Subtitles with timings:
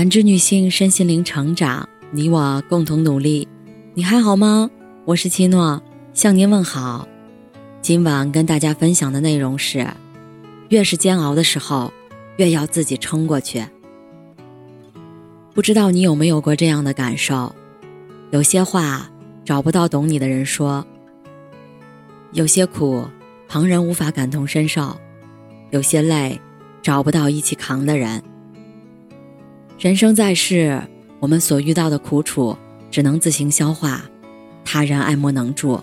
[0.00, 3.46] 感知女性身心灵成长，你我共同努力。
[3.92, 4.70] 你还好吗？
[5.04, 5.82] 我是七诺，
[6.14, 7.06] 向您问好。
[7.82, 9.86] 今晚跟大家分享的内容是：
[10.70, 11.92] 越是煎熬的时候，
[12.38, 13.62] 越要自己撑过去。
[15.52, 17.54] 不知道你有没有过这样的感受？
[18.30, 19.06] 有些话
[19.44, 20.82] 找不到懂你的人说，
[22.32, 23.04] 有些苦
[23.46, 24.98] 旁人无法感同身受，
[25.68, 26.40] 有些累
[26.80, 28.22] 找不到一起扛的人。
[29.80, 30.78] 人生在世，
[31.20, 32.54] 我们所遇到的苦楚
[32.90, 34.02] 只能自行消化，
[34.62, 35.80] 他人爱莫能助。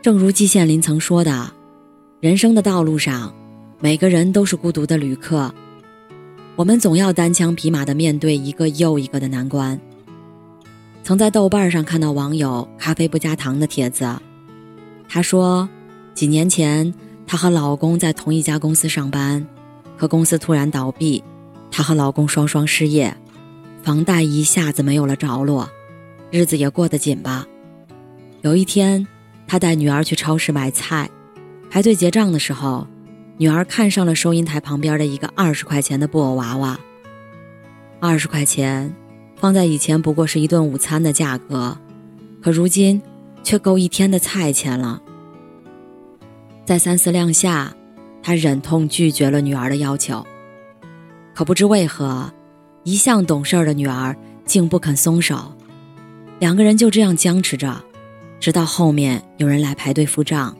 [0.00, 1.52] 正如季羡林曾说的
[2.22, 3.34] ：“人生的道路上，
[3.80, 5.52] 每个人都是孤独的旅客，
[6.54, 9.76] 我们总要单枪匹马地面对一个又一个的难关。”
[11.02, 14.08] 曾在豆瓣上看到网友“咖啡不加糖”的帖子，
[15.08, 15.68] 他说
[16.14, 16.94] ：“几年前，
[17.26, 19.44] 她和老公在同一家公司上班，
[19.98, 21.20] 可公司突然倒闭。”
[21.76, 23.16] 她和老公双双失业，
[23.82, 25.68] 房贷一下子没有了着落，
[26.30, 27.44] 日子也过得紧巴。
[28.42, 29.04] 有一天，
[29.48, 31.10] 她带女儿去超市买菜，
[31.68, 32.86] 排队结账的时候，
[33.38, 36.78] 女儿看上了收银台旁边的一个二十块钱的布偶娃娃。
[37.98, 38.94] 二十块钱，
[39.34, 41.76] 放在以前不过是一顿午餐的价格，
[42.40, 43.02] 可如今
[43.42, 45.02] 却够一天的菜钱了。
[46.64, 47.74] 在三思量下，
[48.22, 50.24] 她忍痛拒绝了女儿的要求。
[51.34, 52.32] 可不知为何，
[52.84, 55.52] 一向懂事的女儿竟不肯松手，
[56.38, 57.82] 两个人就这样僵持着，
[58.38, 60.56] 直到后面有人来排队付账。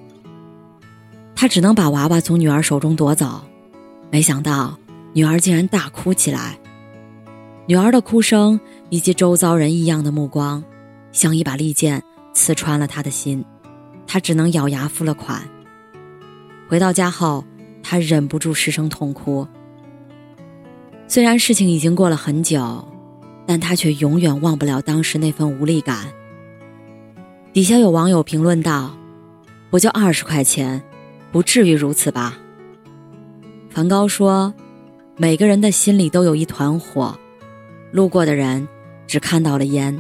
[1.37, 3.41] 他只能把娃娃从女儿手中夺走，
[4.11, 4.77] 没想到
[5.13, 6.59] 女儿竟然大哭起来。
[7.67, 8.59] 女儿的哭声
[8.91, 10.63] 以及周遭人异样的目光，
[11.13, 12.03] 像一把利剑
[12.33, 13.45] 刺穿了他的心，
[14.09, 15.41] 他只能咬牙付了款。
[16.69, 17.45] 回到家后，
[17.81, 19.47] 他忍不住失声痛哭。
[21.15, 22.85] 虽然事情已经过了很久，
[23.47, 26.09] 但他却永远忘不了当时那份无力感。
[27.53, 28.97] 底下有网友评论道
[29.71, 30.83] ：“不就二十块钱，
[31.31, 32.37] 不至于如此吧？”
[33.71, 34.53] 梵高说
[35.17, 37.17] ：“每个人的心里都有一团火，
[37.93, 38.67] 路过的人
[39.07, 39.97] 只看到了烟。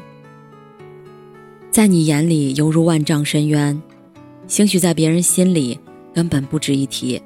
[1.71, 3.81] 在你眼里犹如万丈深渊，
[4.49, 5.79] 兴许在别人心里
[6.13, 7.23] 根本不值一提。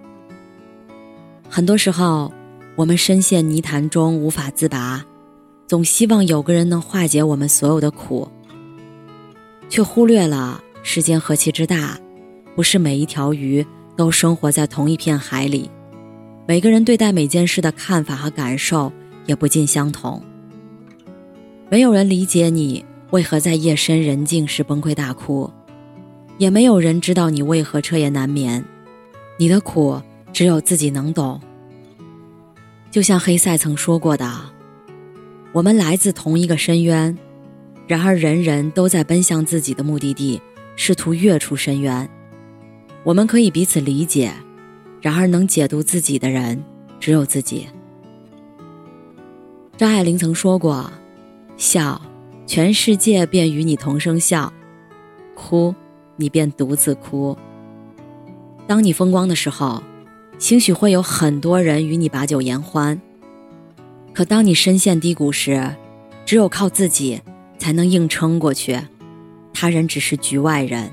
[1.48, 2.30] 很多时候。”
[2.78, 5.04] 我们深陷泥潭中无法自拔，
[5.66, 8.28] 总希望有个人能化解我们所有的苦，
[9.68, 11.98] 却忽略了世间何其之大，
[12.54, 13.66] 不是每一条鱼
[13.96, 15.68] 都生活在同一片海里，
[16.46, 18.92] 每个人对待每件事的看法和感受
[19.26, 20.22] 也不尽相同。
[21.68, 25.50] 没有人理解你为何在夜深人静时崩溃大哭，
[26.36, 28.64] 也没有人知道你为何彻夜难眠，
[29.36, 30.00] 你的苦
[30.32, 31.40] 只有自己能懂。
[32.90, 34.26] 就像黑塞曾说过的
[35.52, 37.16] ：“我们来自同一个深渊，
[37.86, 40.40] 然而人人都在奔向自己的目的地，
[40.74, 42.08] 试图跃出深渊。
[43.04, 44.32] 我们可以彼此理解，
[45.02, 46.64] 然而能解读自己的人
[46.98, 47.66] 只有自己。”
[49.76, 50.90] 张爱玲曾说过
[51.58, 52.00] ：“笑，
[52.46, 54.50] 全世界便与你同声笑；
[55.34, 55.74] 哭，
[56.16, 57.36] 你便独自哭。
[58.66, 59.82] 当你风光的时候。”
[60.38, 63.00] 兴许会有很多人与你把酒言欢，
[64.14, 65.74] 可当你深陷低谷时，
[66.24, 67.20] 只有靠自己
[67.58, 68.80] 才能硬撑过去，
[69.52, 70.90] 他人只是局外人。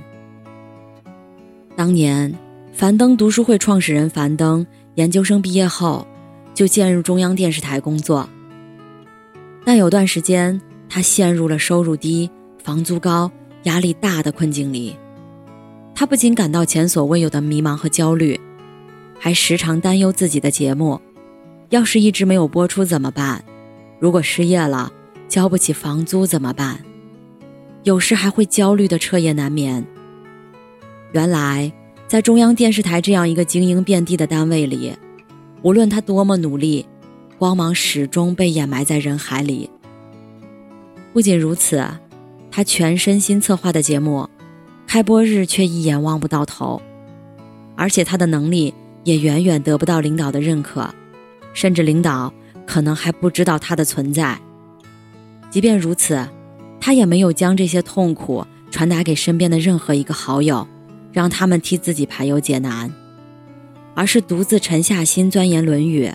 [1.76, 2.34] 当年，
[2.74, 6.08] 樊登读书会创始人樊登研究生毕业后，
[6.56, 8.28] 就进入中央电视台工作。
[9.64, 12.30] 但有段时间，他陷入了收入低、
[12.64, 13.32] 房租高、
[13.64, 14.96] 压力大的困境里，
[15.94, 18.40] 他不仅感到前所未有的迷茫和焦虑。
[19.18, 21.02] 还时常担忧自己的节目，
[21.70, 23.44] 要是一直没有播出怎么办？
[24.00, 24.92] 如果失业了，
[25.28, 26.80] 交不起房租怎么办？
[27.84, 29.86] 有时还会焦虑的彻夜难眠。
[31.12, 31.72] 原来，
[32.08, 34.94] 在中央电视台这样一个精英遍地的单位里，
[35.62, 36.86] 无论他多么努力，
[37.38, 39.70] 光芒始终被掩埋在人海里。
[41.14, 41.84] 不仅如此，
[42.52, 44.30] 他全身心策划的节目，
[44.86, 46.82] 开播日却一眼望不到头，
[47.76, 48.74] 而且他的能力。
[49.06, 50.94] 也远远得不到领导的认可，
[51.54, 52.34] 甚至领导
[52.66, 54.38] 可能还不知道他的存在。
[55.50, 56.28] 即便如此，
[56.82, 60.68] 他也没有将这些痛苦传达给身边的任何一个好友，
[61.14, 62.92] 让他们替自己排忧解难，
[63.94, 66.08] 而是独自沉下心钻研《论语》，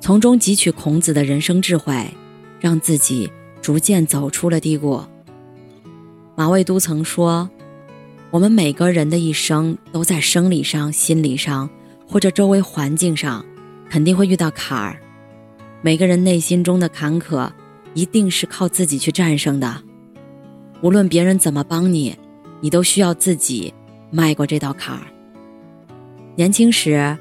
[0.00, 2.08] 从中汲取孔子的人生智慧，
[2.58, 3.30] 让自己
[3.60, 5.00] 逐渐走出了低谷。
[6.34, 7.48] 马未都曾说
[8.32, 11.68] ：“我们每个人的一生都在生理上、心理上。”
[12.06, 13.44] 或者周围环境上，
[13.88, 15.00] 肯定会遇到坎儿，
[15.82, 17.50] 每个人内心中的坎坷，
[17.94, 19.82] 一定是靠自己去战胜的。
[20.80, 22.16] 无论别人怎么帮你，
[22.60, 23.72] 你都需要自己
[24.10, 25.02] 迈过这道坎儿。
[26.36, 27.16] 年轻时，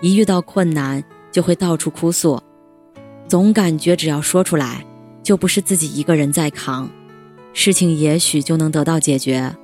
[0.00, 1.02] 一遇到困难
[1.32, 2.40] 就会到处哭诉，
[3.26, 4.84] 总感觉只要说出来，
[5.22, 6.88] 就不是自己一个人在扛，
[7.52, 9.54] 事情也许就能得到解决。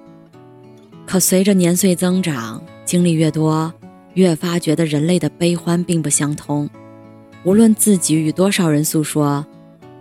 [1.06, 3.72] 可随着年岁增长，经历越多，
[4.14, 6.68] 越发觉得人类的悲欢并不相通。
[7.44, 9.46] 无论自己与多少人诉说，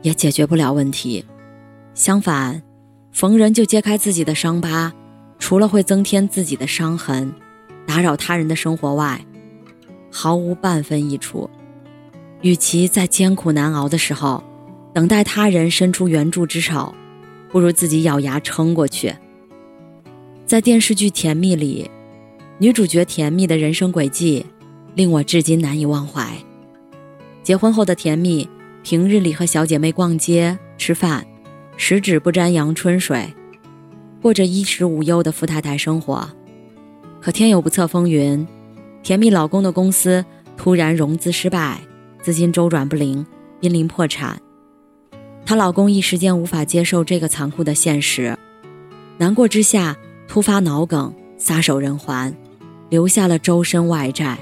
[0.01, 1.25] 也解决不了问题。
[1.94, 2.62] 相反，
[3.12, 4.94] 逢人就揭开自己的伤疤，
[5.38, 7.33] 除了会增添自己的伤痕，
[7.86, 9.19] 打扰他人的生活外，
[10.10, 11.50] 毫无半分益处。
[12.42, 14.44] 与其在艰苦难熬的时候，
[14.94, 16.94] 等待他人伸出援助之手，
[17.50, 19.13] 不如自己咬牙撑过去。
[20.45, 21.89] 在电视剧《甜蜜》里，
[22.63, 24.45] 女主角甜蜜的人生轨迹，
[24.95, 26.33] 令我至今难以忘怀。
[27.44, 28.48] 结婚后的甜蜜，
[28.83, 31.27] 平日里和小姐妹逛街吃饭，
[31.75, 33.33] 十指不沾阳春水，
[34.21, 36.25] 过着衣食无忧的富太太生活。
[37.19, 38.48] 可天有不测风云，
[39.04, 40.24] 甜蜜老公的公司
[40.56, 41.81] 突然融资失败，
[42.21, 43.25] 资金周转不灵，
[43.59, 44.42] 濒临破产。
[45.45, 48.38] 她老公一时间无法接受这个残酷的现实，
[49.18, 49.98] 难过之下
[50.30, 52.33] 突发脑梗，撒手人寰，
[52.94, 54.38] 留下了周身外债。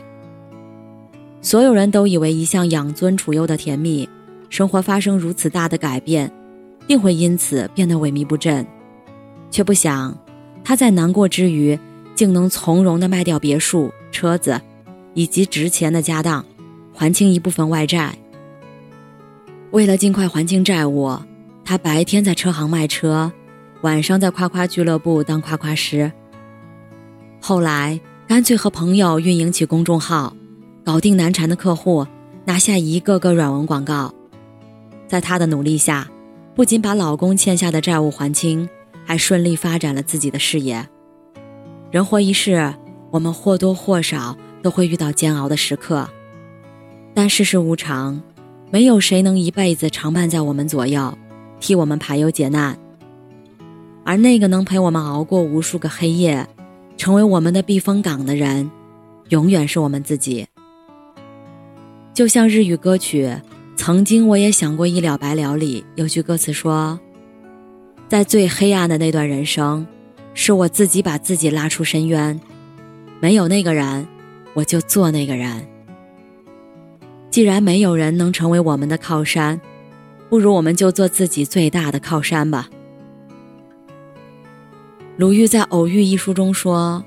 [1.42, 4.10] 所有人都以为一向养尊处优的甜蜜，
[4.50, 6.30] 生活发生如此大的改变，
[6.86, 8.68] 定会因此变得萎靡不振，
[9.50, 10.14] 却不想，
[10.66, 11.80] 他在难过之余，
[12.14, 14.60] 竟能从容地卖掉别墅、车子，
[15.14, 16.44] 以及值钱的家当，
[16.94, 18.14] 还清一部分外债。
[19.72, 21.18] 为了尽快还清债务，
[21.64, 23.32] 他白天在车行卖车，
[23.80, 26.12] 晚上在夸夸俱乐部当夸夸师。
[27.40, 27.98] 后来
[28.32, 30.34] 干脆和朋友运营起公众号。
[30.86, 32.08] 搞定难缠的客户，
[32.46, 34.14] 拿下一个个软文广告，
[35.06, 36.10] 在她的努力下，
[36.56, 38.70] 不仅把老公欠下的债务还清，
[39.04, 40.88] 还顺利发展了自己的事业。
[41.92, 42.74] 人活一世，
[43.12, 46.10] 我们或多或少都会遇到煎熬的时刻，
[47.14, 48.22] 但世事无常，
[48.72, 51.18] 没有谁能一辈子常伴在我们左右，
[51.60, 52.78] 替我们排忧解难。
[54.06, 56.48] 而那个能陪我们熬过无数个黑夜，
[57.02, 58.70] 成为我们的避风港的人，
[59.30, 60.46] 永远是我们自己。
[62.14, 63.26] 就像日语歌曲
[63.76, 67.00] 《曾经我也想过一了百了》里有句歌词说
[68.08, 69.88] ：“在最黑暗的那段人生，
[70.36, 72.40] 是我自己把自己拉出深渊，
[73.20, 74.08] 没有那个人，
[74.54, 75.66] 我就做那个人。
[77.32, 79.60] 既然没有人能成为我们的靠山，
[80.30, 82.70] 不如我们就做自己最大的靠山吧。”
[85.18, 87.04] 鲁豫在《偶遇》一书中说：“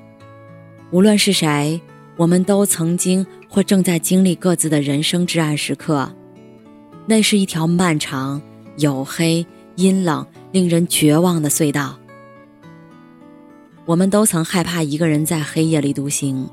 [0.93, 1.81] 无论是谁。”
[2.17, 6.09] 我们都曾经或正在经历各自的人生至暗时刻，
[7.07, 8.41] 那是一条漫长、
[8.79, 11.99] 黝黑、阴冷、令人绝望的隧道。
[13.85, 16.49] 我们都曾害怕一个人在黑夜里独行，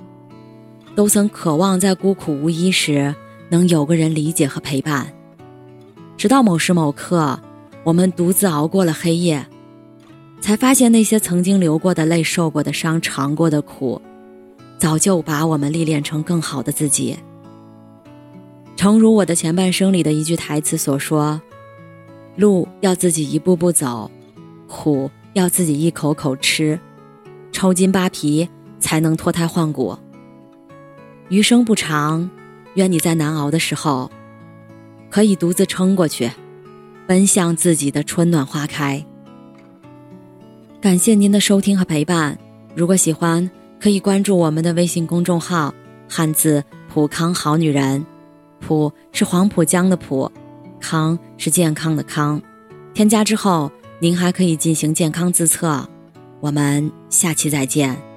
[0.95, 3.13] 都曾渴望在孤苦无依时
[3.49, 5.13] 能有个人理解和陪伴。
[6.17, 7.39] 直到某时某刻，
[7.83, 9.45] 我们独自熬过了黑夜，
[10.41, 14.01] 才发现那些曾经流过的泪、受过的伤、尝过的苦。
[14.77, 17.15] 早就把我们历练成更好的自己。
[18.75, 21.39] 诚如我的前半生里的一句台词所说
[22.35, 24.09] ：“路要自己一步步走，
[24.67, 26.79] 苦要自己一口口吃，
[27.51, 29.95] 抽筋扒皮才能脱胎换骨。”
[31.29, 32.27] 余生不长，
[32.73, 34.09] 愿你在难熬的时候，
[35.11, 36.31] 可以独自撑过去，
[37.05, 39.05] 奔向自己的春暖花开。
[40.81, 42.35] 感谢您的收听和陪伴，
[42.75, 43.49] 如果喜欢。
[43.79, 45.73] 可以关注我们的微信公众号
[46.07, 48.05] “汉字普康好女人”，
[48.61, 50.31] 普是黄浦江的浦，
[50.79, 52.39] 康是健康的康。
[52.93, 55.83] 添加之后，您还可以进行健康自测。
[56.41, 58.10] 我们下期再见。